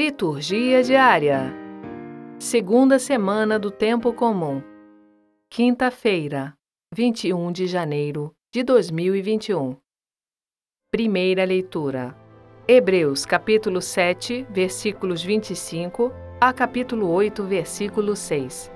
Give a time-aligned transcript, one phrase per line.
[0.00, 1.52] Liturgia diária.
[2.38, 4.62] Segunda semana do tempo comum.
[5.50, 6.54] Quinta-feira,
[6.94, 9.76] 21 de janeiro de 2021.
[10.88, 12.16] Primeira leitura.
[12.68, 18.70] Hebreus, capítulo 7, versículos 25 a capítulo 8, versículo 6.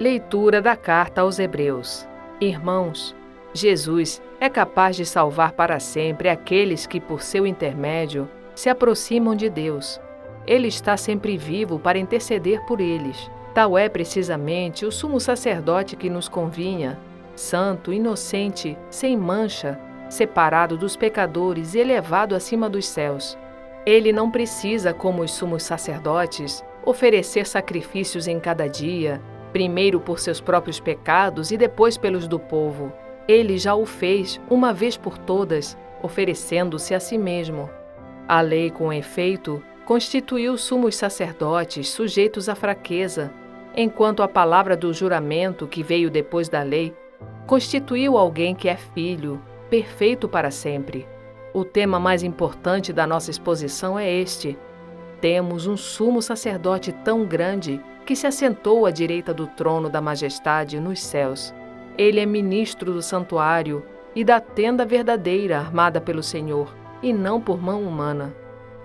[0.00, 2.08] Leitura da carta aos Hebreus.
[2.40, 3.14] Irmãos,
[3.52, 9.50] Jesus é capaz de salvar para sempre aqueles que, por seu intermédio, se aproximam de
[9.50, 10.00] Deus.
[10.46, 13.30] Ele está sempre vivo para interceder por eles.
[13.54, 16.98] Tal é precisamente o sumo sacerdote que nos convinha,
[17.36, 19.78] santo, inocente, sem mancha,
[20.08, 23.38] separado dos pecadores e elevado acima dos céus.
[23.84, 29.20] Ele não precisa, como os sumos sacerdotes, oferecer sacrifícios em cada dia,
[29.52, 32.92] primeiro por seus próprios pecados e depois pelos do povo.
[33.28, 37.68] Ele já o fez uma vez por todas, oferecendo-se a si mesmo.
[38.28, 43.32] A lei, com efeito, constituiu sumos sacerdotes sujeitos à fraqueza,
[43.76, 46.94] enquanto a palavra do juramento que veio depois da lei
[47.46, 51.06] constituiu alguém que é filho, perfeito para sempre.
[51.52, 54.56] O tema mais importante da nossa exposição é este.
[55.20, 60.80] Temos um sumo sacerdote tão grande que se assentou à direita do trono da majestade
[60.80, 61.52] nos céus.
[61.98, 67.60] Ele é ministro do santuário e da tenda verdadeira armada pelo Senhor, e não por
[67.60, 68.34] mão humana.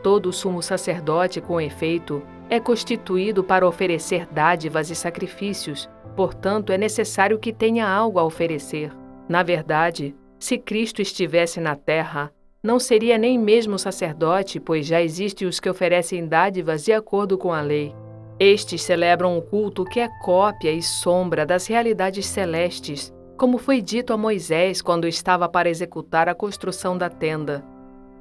[0.08, 7.38] Todo sumo sacerdote, com efeito, é constituído para oferecer dádivas e sacrifícios, portanto, é necessário
[7.38, 8.90] que tenha algo a oferecer.
[9.28, 12.32] Na verdade, se Cristo estivesse na terra,
[12.64, 17.52] não seria nem mesmo sacerdote, pois já existem os que oferecem dádivas de acordo com
[17.52, 17.94] a lei.
[18.40, 24.14] Estes celebram um culto que é cópia e sombra das realidades celestes, como foi dito
[24.14, 27.62] a Moisés quando estava para executar a construção da tenda.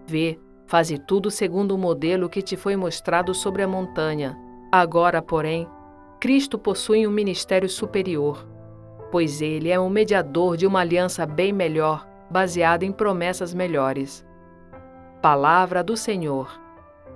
[0.05, 4.36] Vê, Faze tudo segundo o modelo que te foi mostrado sobre a montanha.
[4.70, 5.69] Agora, porém,
[6.19, 8.45] Cristo possui um ministério superior,
[9.13, 14.27] pois ele é um mediador de uma aliança bem melhor, baseada em promessas melhores.
[15.23, 16.61] Palavra do Senhor.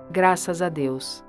[0.09, 1.23] Graças a Deus.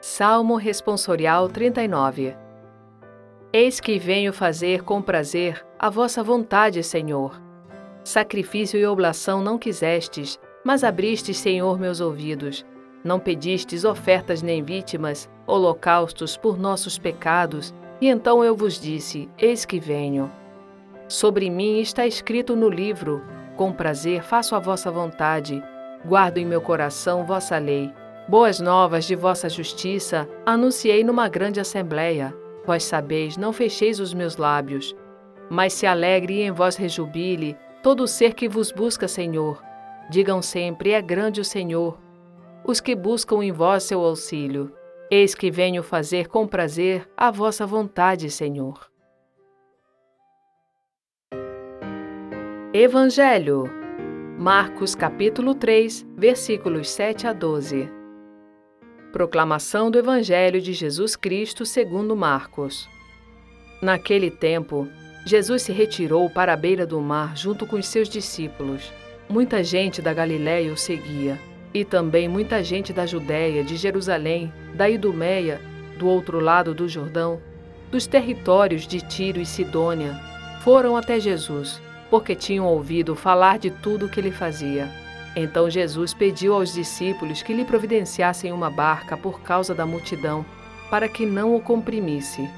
[0.00, 2.41] Salmo Responsorial 39
[3.54, 7.38] Eis que venho fazer com prazer a vossa vontade, Senhor.
[8.02, 12.64] Sacrifício e oblação não quisestes, mas abristes, Senhor, meus ouvidos.
[13.04, 19.66] Não pedistes ofertas nem vítimas, holocaustos por nossos pecados, e então eu vos disse: Eis
[19.66, 20.32] que venho.
[21.06, 23.22] Sobre mim está escrito no livro:
[23.54, 25.62] Com prazer faço a vossa vontade,
[26.06, 27.92] guardo em meu coração vossa lei.
[28.26, 32.34] Boas novas de vossa justiça anunciei numa grande assembleia.
[32.64, 34.94] Vós sabeis, não fecheis os meus lábios.
[35.50, 39.62] Mas se alegre e em vós rejubile todo ser que vos busca, Senhor.
[40.08, 41.98] Digam sempre: é grande o Senhor.
[42.64, 44.72] Os que buscam em vós seu auxílio.
[45.10, 48.90] Eis que venho fazer com prazer a vossa vontade, Senhor.
[52.72, 53.64] Evangelho.
[54.38, 58.01] Marcos capítulo 3, versículos 7 a 12.
[59.12, 62.88] Proclamação do Evangelho de Jesus Cristo segundo Marcos.
[63.82, 64.88] Naquele tempo,
[65.26, 68.90] Jesus se retirou para a beira do mar junto com os seus discípulos.
[69.28, 71.38] Muita gente da Galiléia o seguia,
[71.74, 75.60] e também muita gente da Judéia, de Jerusalém, da Idumeia,
[75.98, 77.38] do outro lado do Jordão,
[77.90, 80.18] dos territórios de Tiro e Sidônia,
[80.62, 85.01] foram até Jesus, porque tinham ouvido falar de tudo o que ele fazia.
[85.34, 90.44] Então Jesus pediu aos discípulos que lhe providenciassem uma barca por causa da multidão,
[90.90, 92.48] para que não o comprimisse.